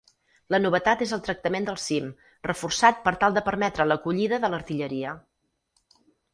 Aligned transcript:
La 0.53 0.59
novetat 0.61 1.03
és 1.05 1.13
el 1.17 1.21
tractament 1.27 1.67
del 1.67 1.77
cim, 1.83 2.07
reforçat 2.49 3.05
per 3.05 3.15
tal 3.25 3.37
de 3.37 3.45
permetre 3.51 3.89
l'acollida 3.93 4.43
de 4.47 4.53
l'artilleria. 4.55 5.17